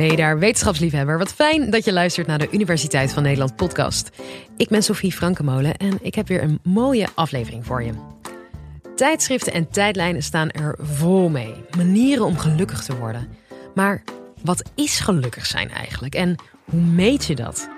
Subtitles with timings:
[0.00, 1.18] Hey daar, wetenschapsliefhebber.
[1.18, 4.10] Wat fijn dat je luistert naar de Universiteit van Nederland podcast.
[4.56, 7.92] Ik ben Sophie Frankemolen en ik heb weer een mooie aflevering voor je.
[8.96, 11.54] Tijdschriften en tijdlijnen staan er vol mee.
[11.76, 13.28] Manieren om gelukkig te worden.
[13.74, 14.02] Maar
[14.42, 17.68] wat is gelukkig zijn eigenlijk en hoe meet je dat?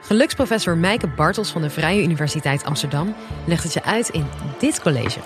[0.00, 3.14] Geluksprofessor Mijke Bartels van de Vrije Universiteit Amsterdam
[3.44, 4.26] legt het je uit in
[4.58, 5.20] dit college.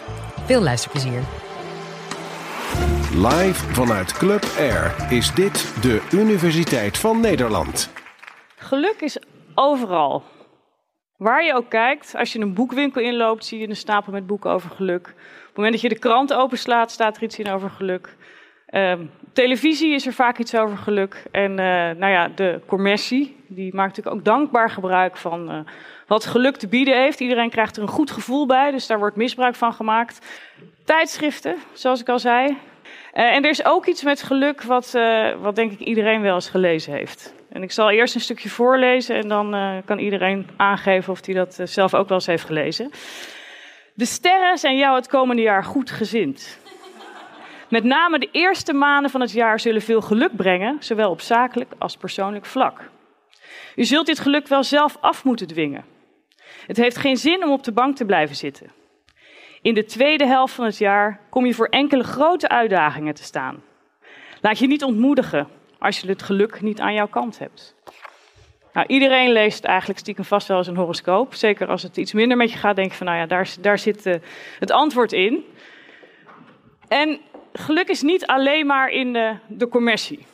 [0.46, 1.22] Veel luisterplezier.
[3.14, 7.92] Live vanuit Club Air is dit de Universiteit van Nederland.
[8.56, 9.18] Geluk is
[9.54, 10.22] overal.
[11.16, 14.50] Waar je ook kijkt, als je een boekwinkel inloopt, zie je een stapel met boeken
[14.50, 15.06] over geluk.
[15.08, 18.16] Op het moment dat je de krant openslaat, staat er iets in over geluk.
[18.70, 18.92] Uh,
[19.32, 21.24] televisie is er vaak iets over geluk.
[21.30, 25.60] En uh, nou ja, de commercie, die maakt natuurlijk ook dankbaar gebruik van uh,
[26.06, 27.20] wat geluk te bieden heeft.
[27.20, 30.26] Iedereen krijgt er een goed gevoel bij, dus daar wordt misbruik van gemaakt.
[30.84, 32.56] Tijdschriften, zoals ik al zei.
[33.14, 34.98] Uh, en er is ook iets met geluk wat,
[35.40, 37.34] wat denk ik iedereen wel eens gelezen heeft.
[37.48, 41.58] En ik zal eerst een stukje voorlezen en dan kan iedereen aangeven of hij dat
[41.64, 42.90] zelf ook wel eens heeft gelezen.
[43.94, 46.58] De sterren zijn jou het komende jaar goed gezind.
[47.68, 51.72] Met name de eerste maanden van het jaar zullen veel geluk brengen, zowel op zakelijk
[51.78, 52.90] als persoonlijk vlak.
[53.76, 55.84] U zult dit geluk wel zelf af moeten dwingen.
[56.66, 58.70] Het heeft geen zin om op de bank te blijven zitten.
[59.62, 63.62] In de tweede helft van het jaar kom je voor enkele grote uitdagingen te staan.
[64.40, 67.74] Laat je niet ontmoedigen als je het geluk niet aan jouw kant hebt.
[68.72, 71.34] Nou, iedereen leest eigenlijk stiekem vast wel eens een horoscoop.
[71.34, 73.78] Zeker als het iets minder met je gaat, denk je van, nou ja, daar, daar
[73.78, 74.14] zit uh,
[74.58, 75.44] het antwoord in.
[76.88, 77.20] En
[77.52, 80.26] geluk is niet alleen maar in de, de commercie.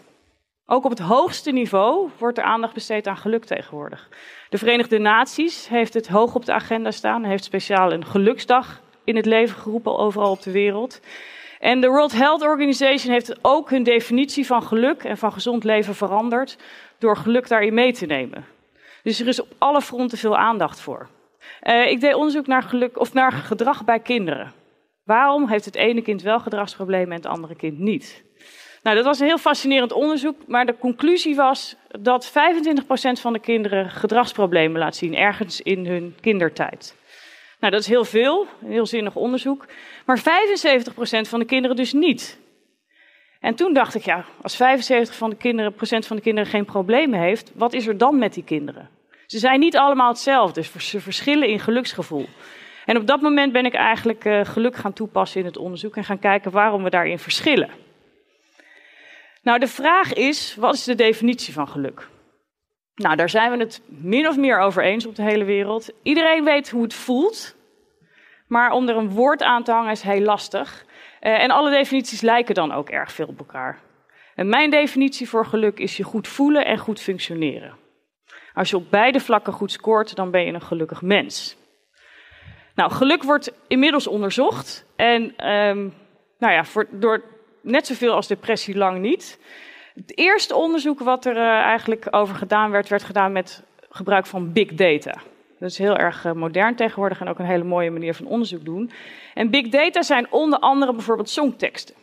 [0.67, 4.09] Ook op het hoogste niveau wordt er aandacht besteed aan geluk tegenwoordig.
[4.49, 9.17] De Verenigde Naties heeft het hoog op de agenda staan, heeft speciaal een geluksdag in
[9.17, 11.01] het leven geroepen overal op de wereld.
[11.61, 15.95] En de World Health Organization heeft ook hun definitie van geluk en van gezond leven
[15.95, 16.59] veranderd
[16.99, 18.45] door geluk daarin mee te nemen.
[19.03, 21.09] Dus er is op alle fronten veel aandacht voor.
[21.63, 24.53] Uh, ik deed onderzoek naar, geluk, of naar gedrag bij kinderen.
[25.05, 28.25] Waarom heeft het ene kind wel gedragsproblemen en het andere kind niet?
[28.83, 32.33] Nou, dat was een heel fascinerend onderzoek, maar de conclusie was dat 25%
[33.21, 36.97] van de kinderen gedragsproblemen laat zien, ergens in hun kindertijd.
[37.61, 39.67] Nou, dat is heel veel, een heel zinnig onderzoek,
[40.05, 40.23] maar 75%
[41.29, 42.39] van de kinderen dus niet.
[43.41, 44.59] En toen dacht ik, ja, als 75%
[45.17, 48.35] van de kinderen, procent van de kinderen geen problemen heeft, wat is er dan met
[48.35, 48.89] die kinderen?
[49.27, 52.29] Ze zijn niet allemaal hetzelfde, ze verschillen in geluksgevoel.
[52.85, 56.05] En op dat moment ben ik eigenlijk uh, geluk gaan toepassen in het onderzoek en
[56.05, 57.71] gaan kijken waarom we daarin verschillen.
[59.43, 62.09] Nou, de vraag is, wat is de definitie van geluk?
[62.97, 65.91] Nou, daar zijn we het min of meer over eens op de hele wereld.
[66.03, 67.57] Iedereen weet hoe het voelt,
[68.49, 70.85] maar om er een woord aan te hangen is heel lastig.
[71.21, 73.81] Uh, en alle definities lijken dan ook erg veel op elkaar.
[74.35, 77.77] En mijn definitie voor geluk is je goed voelen en goed functioneren.
[78.55, 81.57] Als je op beide vlakken goed scoort, dan ben je een gelukkig mens.
[82.75, 84.87] Nou, geluk wordt inmiddels onderzocht.
[84.97, 85.95] En um,
[86.39, 87.23] nou ja, voor, door
[87.61, 89.39] net zoveel als depressie lang niet.
[89.97, 94.53] Het eerste onderzoek wat er uh, eigenlijk over gedaan werd, werd gedaan met gebruik van
[94.53, 95.21] big data.
[95.59, 98.65] Dat is heel erg uh, modern tegenwoordig en ook een hele mooie manier van onderzoek
[98.65, 98.91] doen.
[99.35, 101.95] En big data zijn onder andere bijvoorbeeld songteksten.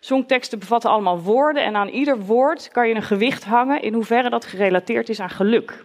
[0.00, 4.30] Songteksten bevatten allemaal woorden en aan ieder woord kan je een gewicht hangen in hoeverre
[4.30, 5.84] dat gerelateerd is aan geluk.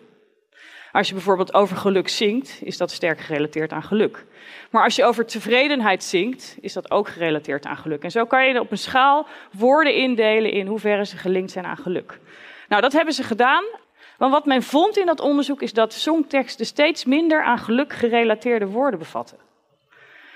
[0.91, 4.25] Als je bijvoorbeeld over geluk zingt, is dat sterk gerelateerd aan geluk.
[4.71, 8.03] Maar als je over tevredenheid zingt, is dat ook gerelateerd aan geluk.
[8.03, 11.77] En zo kan je op een schaal woorden indelen in hoeverre ze gelinkt zijn aan
[11.77, 12.19] geluk.
[12.67, 13.63] Nou, dat hebben ze gedaan.
[14.17, 18.65] Want wat men vond in dat onderzoek is dat songteksten steeds minder aan geluk gerelateerde
[18.65, 19.37] woorden bevatten.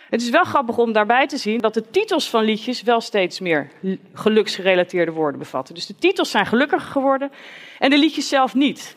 [0.10, 3.40] Het is wel grappig om daarbij te zien dat de titels van liedjes wel steeds
[3.40, 3.72] meer
[4.14, 5.76] geluksgerelateerde woorden bevatten.
[5.76, 7.32] Dus de titels zijn gelukkiger geworden
[7.80, 8.96] en de liedjes zelf niet.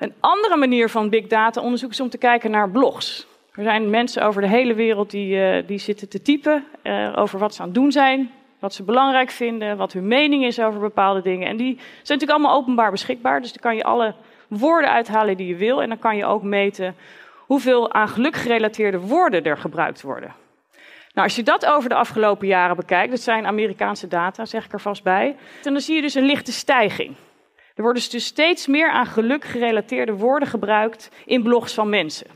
[0.00, 3.26] Een andere manier van big data onderzoek is om te kijken naar blogs.
[3.54, 7.38] Er zijn mensen over de hele wereld die, uh, die zitten te typen uh, over
[7.38, 10.80] wat ze aan het doen zijn, wat ze belangrijk vinden, wat hun mening is over
[10.80, 11.48] bepaalde dingen.
[11.48, 14.14] En die zijn natuurlijk allemaal openbaar beschikbaar, dus dan kan je alle
[14.48, 16.94] woorden uithalen die je wil en dan kan je ook meten
[17.36, 20.34] hoeveel aan geluk gerelateerde woorden er gebruikt worden.
[21.14, 24.72] Nou, als je dat over de afgelopen jaren bekijkt, dat zijn Amerikaanse data, zeg ik
[24.72, 27.16] er vast bij, dan zie je dus een lichte stijging.
[27.80, 32.26] Er worden dus steeds meer aan geluk gerelateerde woorden gebruikt in blogs van mensen.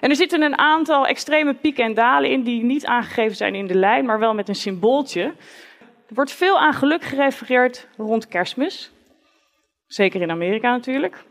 [0.00, 3.66] En er zitten een aantal extreme pieken en dalen in die niet aangegeven zijn in
[3.66, 5.22] de lijn, maar wel met een symbooltje.
[6.08, 8.92] Er wordt veel aan geluk gerefereerd rond kerstmis.
[9.86, 11.24] Zeker in Amerika natuurlijk.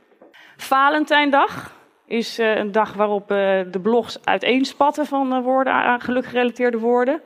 [0.57, 3.37] Valentijndag is uh, een dag waarop uh,
[3.71, 7.21] de blogs uiteenspatten van uh, woorden aan geluk gerelateerde woorden.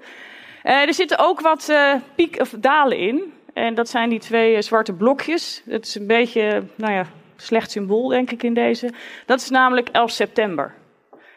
[0.63, 1.73] er zitten ook wat
[2.15, 3.33] piek of dalen in.
[3.53, 5.61] En dat zijn die twee zwarte blokjes.
[5.69, 7.05] Het is een beetje, nou ja,
[7.35, 8.89] slecht symbool denk ik in deze.
[9.25, 10.73] Dat is namelijk 11 september.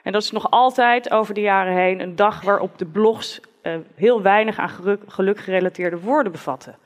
[0.03, 3.75] En dat is nog altijd over de jaren heen een dag waarop de blogs uh,
[3.95, 6.77] heel weinig aan geluk, gerelateerde woorden bevatten.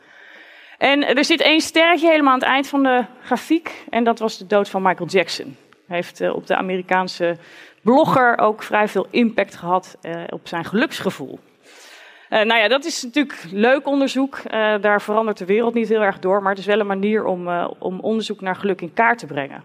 [0.78, 3.84] En er zit één sterretje helemaal aan het eind van de grafiek.
[3.90, 5.56] En dat was de dood van Michael Jackson.
[5.86, 7.36] Hij heeft uh, op de Amerikaanse
[7.82, 11.38] blogger ook vrij veel impact gehad uh, op zijn geluksgevoel.
[12.30, 14.38] Uh, nou ja, dat is natuurlijk leuk onderzoek.
[14.38, 17.24] Uh, daar verandert de wereld niet heel erg door, maar het is wel een manier
[17.24, 19.62] om, uh, om onderzoek naar geluk in kaart te brengen.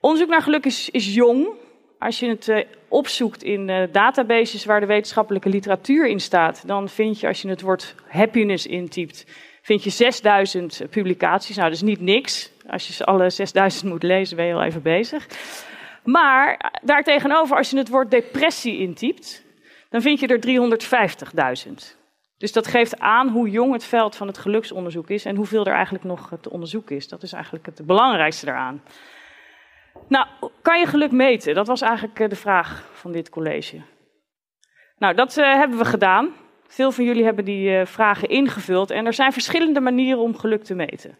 [0.00, 1.48] Onderzoek naar geluk is, is jong.
[1.98, 7.26] Als je het opzoekt in databases waar de wetenschappelijke literatuur in staat, dan vind je,
[7.26, 9.26] als je het woord happiness intypt,
[9.62, 11.56] vind je 6000 publicaties.
[11.56, 12.50] Nou, dat is niet niks.
[12.66, 15.26] Als je alle 6000 moet lezen, ben je al even bezig.
[16.04, 19.44] Maar daartegenover, als je het woord depressie intypt,
[19.92, 22.00] dan vind je er 350.000.
[22.38, 25.72] Dus dat geeft aan hoe jong het veld van het geluksonderzoek is en hoeveel er
[25.72, 27.08] eigenlijk nog te onderzoeken is.
[27.08, 28.82] Dat is eigenlijk het belangrijkste daaraan.
[30.08, 30.26] Nou,
[30.62, 31.54] kan je geluk meten?
[31.54, 33.80] Dat was eigenlijk de vraag van dit college.
[34.98, 36.32] Nou, dat uh, hebben we gedaan.
[36.66, 40.64] Veel van jullie hebben die uh, vragen ingevuld en er zijn verschillende manieren om geluk
[40.64, 41.18] te meten.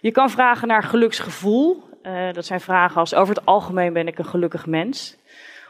[0.00, 1.84] Je kan vragen naar geluksgevoel.
[2.32, 5.16] Dat zijn vragen als over het algemeen ben ik een gelukkig mens.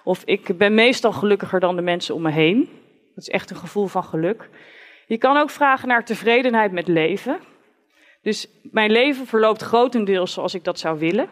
[0.06, 2.69] Of ik ben meestal gelukkiger dan de mensen om me heen.
[3.14, 4.49] Dat is echt een gevoel van geluk.
[5.06, 7.38] Je kan ook vragen naar tevredenheid met leven.
[8.23, 11.29] Dus mijn leven verloopt grotendeels zoals ik dat zou willen.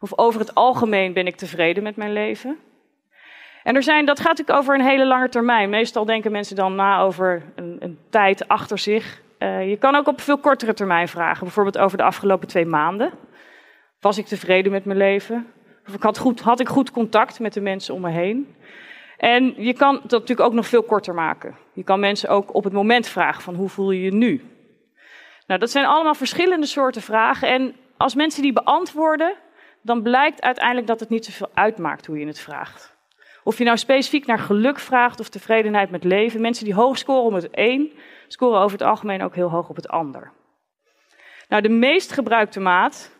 [0.00, 2.58] Of over het algemeen ben ik tevreden met mijn leven.
[3.62, 5.70] En er zijn, dat gaat natuurlijk over een hele lange termijn.
[5.70, 9.22] Meestal denken mensen dan na over een, een tijd achter zich.
[9.38, 11.44] Uh, je kan ook op veel kortere termijn vragen.
[11.44, 13.10] Bijvoorbeeld over de afgelopen twee maanden.
[14.00, 15.52] Was ik tevreden met mijn leven?
[15.88, 18.54] Of ik had, goed, had ik goed contact met de mensen om me heen?
[19.16, 21.56] En je kan dat natuurlijk ook nog veel korter maken.
[21.72, 24.44] Je kan mensen ook op het moment vragen van hoe voel je je nu?
[25.46, 27.48] Nou, dat zijn allemaal verschillende soorten vragen.
[27.48, 29.34] En als mensen die beantwoorden,
[29.82, 32.94] dan blijkt uiteindelijk dat het niet zoveel uitmaakt hoe je het vraagt.
[33.44, 36.40] Of je nou specifiek naar geluk vraagt of tevredenheid met leven.
[36.40, 37.92] Mensen die hoog scoren op het een,
[38.28, 40.32] scoren over het algemeen ook heel hoog op het ander.
[41.48, 43.15] Nou, de meest gebruikte maat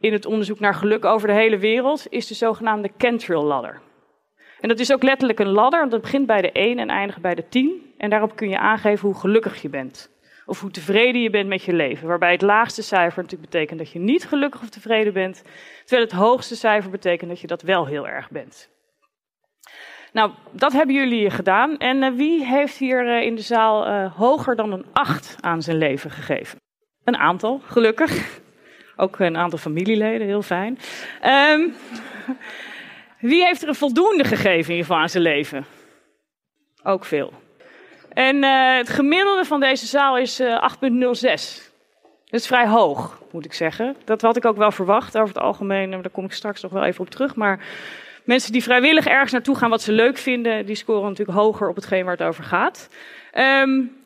[0.00, 3.80] in het onderzoek naar geluk over de hele wereld is de zogenaamde Cantril ladder.
[4.60, 7.20] En dat is ook letterlijk een ladder, want dat begint bij de 1 en eindigt
[7.20, 7.92] bij de 10.
[7.96, 10.10] En daarop kun je aangeven hoe gelukkig je bent.
[10.46, 12.08] Of hoe tevreden je bent met je leven.
[12.08, 15.42] Waarbij het laagste cijfer natuurlijk betekent dat je niet gelukkig of tevreden bent.
[15.84, 18.70] Terwijl het hoogste cijfer betekent dat je dat wel heel erg bent.
[20.12, 21.76] Nou, dat hebben jullie gedaan.
[21.76, 25.62] En uh, wie heeft hier uh, in de zaal uh, hoger dan een 8 aan
[25.62, 26.58] zijn leven gegeven?
[27.04, 28.40] Een aantal, gelukkig.
[29.00, 30.78] Ook een aantal familieleden, heel fijn.
[31.26, 31.74] Um,
[33.30, 35.64] wie heeft er een voldoende gegeven in ieder geval zijn leven?
[36.82, 37.32] Ook veel.
[38.12, 41.20] En uh, het gemiddelde van deze zaal is uh, 8,06.
[42.24, 43.96] Dat is vrij hoog, moet ik zeggen.
[44.04, 45.90] Dat had ik ook wel verwacht over het algemeen.
[45.90, 47.34] Daar kom ik straks nog wel even op terug.
[47.34, 47.66] Maar
[48.24, 51.76] mensen die vrijwillig ergens naartoe gaan wat ze leuk vinden, die scoren natuurlijk hoger op
[51.76, 52.88] hetgeen waar het over gaat.
[53.34, 53.97] Um,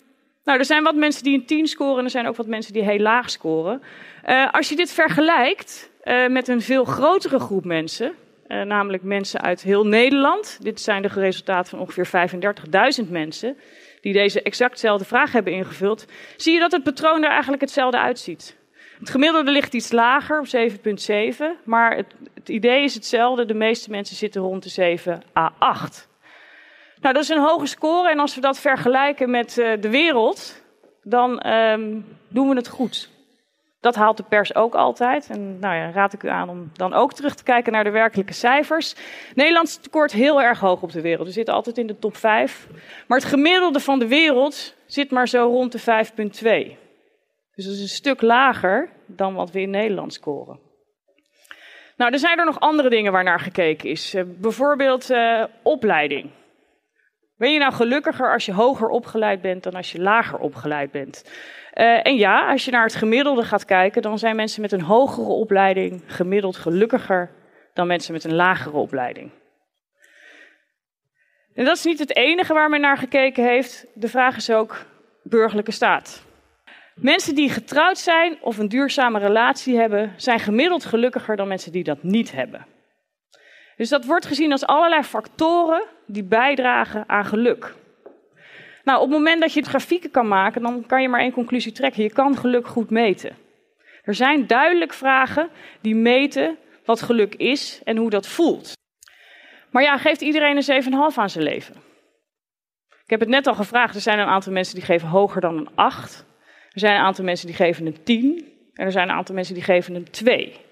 [0.44, 2.72] nou, er zijn wat mensen die een 10 scoren en er zijn ook wat mensen
[2.72, 3.82] die heel laag scoren.
[4.26, 8.12] Uh, als je dit vergelijkt uh, met een veel grotere groep mensen,
[8.48, 10.58] uh, namelijk mensen uit heel Nederland.
[10.62, 12.30] Dit zijn de resultaten van ongeveer
[13.04, 13.56] 35.000 mensen
[14.00, 16.06] die deze exactzelfde vraag hebben ingevuld.
[16.36, 18.56] Zie je dat het patroon er eigenlijk hetzelfde uitziet.
[18.98, 21.64] Het gemiddelde ligt iets lager, op 7,7.
[21.64, 23.44] Maar het, het idee is hetzelfde.
[23.44, 26.08] De meeste mensen zitten rond de 7 à 8.
[27.02, 28.10] Nou, dat is een hoge score.
[28.10, 30.62] En als we dat vergelijken met uh, de wereld,
[31.02, 33.10] dan um, doen we het goed.
[33.80, 35.30] Dat haalt de pers ook altijd.
[35.30, 37.90] En nou ja, raad ik u aan om dan ook terug te kijken naar de
[37.90, 38.94] werkelijke cijfers.
[39.34, 41.26] Nederland scoort heel erg hoog op de wereld.
[41.26, 42.68] We zitten altijd in de top 5.
[43.06, 46.76] Maar het gemiddelde van de wereld zit maar zo rond de 5,2.
[47.54, 50.58] Dus dat is een stuk lager dan wat we in Nederland scoren.
[51.96, 54.14] Nou, er zijn er nog andere dingen waar naar gekeken is.
[54.14, 56.30] Uh, bijvoorbeeld uh, opleiding.
[57.42, 61.24] Ben je nou gelukkiger als je hoger opgeleid bent dan als je lager opgeleid bent?
[61.74, 64.80] Uh, en ja, als je naar het gemiddelde gaat kijken, dan zijn mensen met een
[64.80, 67.30] hogere opleiding gemiddeld gelukkiger
[67.74, 69.30] dan mensen met een lagere opleiding.
[71.54, 73.86] En dat is niet het enige waar men naar gekeken heeft.
[73.94, 74.84] De vraag is ook
[75.22, 76.24] burgerlijke staat.
[76.94, 81.84] Mensen die getrouwd zijn of een duurzame relatie hebben, zijn gemiddeld gelukkiger dan mensen die
[81.84, 82.71] dat niet hebben.
[83.82, 87.74] Dus dat wordt gezien als allerlei factoren die bijdragen aan geluk.
[88.84, 91.32] Nou, op het moment dat je het grafieken kan maken, dan kan je maar één
[91.32, 92.02] conclusie trekken.
[92.02, 93.36] Je kan geluk goed meten.
[94.02, 95.48] Er zijn duidelijk vragen
[95.80, 98.72] die meten wat geluk is en hoe dat voelt.
[99.70, 101.74] Maar ja, geeft iedereen een 7,5 aan zijn leven?
[103.04, 105.56] Ik heb het net al gevraagd, er zijn een aantal mensen die geven hoger dan
[105.56, 106.24] een 8.
[106.72, 109.54] Er zijn een aantal mensen die geven een 10 en er zijn een aantal mensen
[109.54, 110.70] die geven een 2.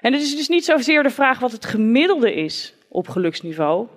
[0.00, 3.88] En het is dus niet zozeer de vraag wat het gemiddelde is op geluksniveau.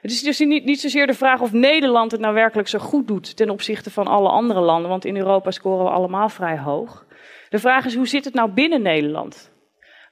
[0.00, 3.08] Het is dus niet, niet zozeer de vraag of Nederland het nou werkelijk zo goed
[3.08, 7.06] doet ten opzichte van alle andere landen, want in Europa scoren we allemaal vrij hoog.
[7.48, 9.50] De vraag is hoe zit het nou binnen Nederland?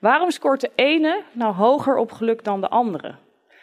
[0.01, 3.15] Waarom scoort de ene nou hoger op geluk dan de andere?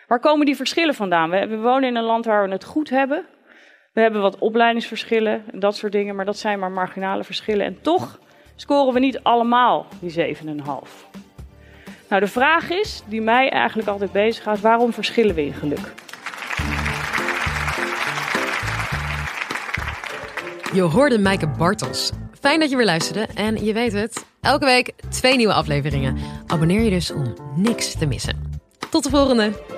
[0.07, 1.29] Waar komen die verschillen vandaan?
[1.29, 3.25] We, we wonen in een land waar we het goed hebben.
[3.93, 7.65] We hebben wat opleidingsverschillen en dat soort dingen, maar dat zijn maar marginale verschillen.
[7.65, 8.19] En toch
[8.55, 10.45] scoren we niet allemaal die 7,5.
[12.09, 15.93] Nou, de vraag is, die mij eigenlijk altijd bezighoudt, waarom verschillen we in geluk?
[20.73, 22.11] Je hoorde Maaike Bartels.
[22.39, 26.17] Fijn dat je weer luisterde en je weet het, elke week twee nieuwe afleveringen.
[26.47, 28.59] Abonneer je dus om niks te missen.
[28.89, 29.74] Tot de volgende!